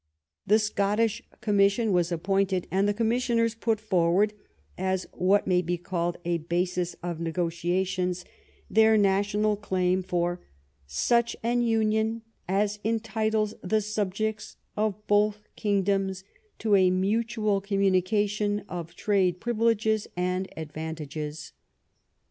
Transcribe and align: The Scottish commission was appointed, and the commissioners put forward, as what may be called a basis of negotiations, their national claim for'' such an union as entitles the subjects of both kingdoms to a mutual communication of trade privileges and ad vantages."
The 0.47 0.57
Scottish 0.57 1.21
commission 1.41 1.91
was 1.93 2.11
appointed, 2.11 2.65
and 2.71 2.87
the 2.87 2.93
commissioners 2.95 3.53
put 3.53 3.79
forward, 3.79 4.33
as 4.75 5.05
what 5.11 5.45
may 5.45 5.61
be 5.61 5.77
called 5.77 6.17
a 6.25 6.39
basis 6.39 6.95
of 7.03 7.19
negotiations, 7.19 8.25
their 8.67 8.97
national 8.97 9.57
claim 9.57 10.01
for'' 10.01 10.39
such 10.87 11.35
an 11.43 11.61
union 11.61 12.23
as 12.47 12.79
entitles 12.83 13.53
the 13.61 13.79
subjects 13.79 14.57
of 14.75 15.05
both 15.05 15.43
kingdoms 15.55 16.23
to 16.57 16.73
a 16.75 16.89
mutual 16.89 17.61
communication 17.61 18.63
of 18.67 18.95
trade 18.95 19.39
privileges 19.39 20.07
and 20.17 20.47
ad 20.57 20.73
vantages." 20.73 21.51